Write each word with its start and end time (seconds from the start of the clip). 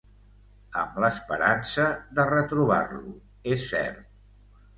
Amb 0.83 0.95
l'esperança 1.03 1.85
de 2.21 2.25
retrobar-lo, 2.31 3.15
és 3.53 3.69
cert. 3.75 4.03